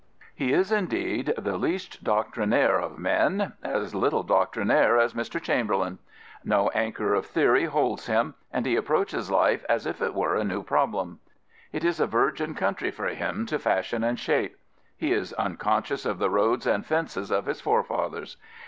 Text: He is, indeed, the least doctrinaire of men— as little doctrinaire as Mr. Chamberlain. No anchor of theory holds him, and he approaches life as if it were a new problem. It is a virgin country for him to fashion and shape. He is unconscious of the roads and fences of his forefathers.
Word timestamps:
He 0.33 0.51
is, 0.51 0.71
indeed, 0.71 1.31
the 1.37 1.57
least 1.59 2.03
doctrinaire 2.03 2.79
of 2.79 2.97
men— 2.97 3.53
as 3.81 3.93
little 3.93 4.23
doctrinaire 4.23 4.97
as 4.97 5.13
Mr. 5.13 5.39
Chamberlain. 5.39 5.99
No 6.43 6.69
anchor 6.69 7.13
of 7.13 7.27
theory 7.27 7.65
holds 7.65 8.07
him, 8.07 8.33
and 8.51 8.65
he 8.65 8.75
approaches 8.75 9.29
life 9.29 9.63
as 9.69 9.85
if 9.85 10.01
it 10.01 10.15
were 10.15 10.33
a 10.35 10.43
new 10.43 10.63
problem. 10.63 11.19
It 11.71 11.83
is 11.85 11.99
a 11.99 12.07
virgin 12.07 12.55
country 12.55 12.89
for 12.89 13.05
him 13.09 13.45
to 13.45 13.59
fashion 13.59 14.03
and 14.03 14.19
shape. 14.19 14.57
He 14.97 15.13
is 15.13 15.33
unconscious 15.33 16.03
of 16.03 16.17
the 16.17 16.31
roads 16.31 16.65
and 16.65 16.83
fences 16.83 17.29
of 17.29 17.45
his 17.45 17.61
forefathers. 17.61 18.37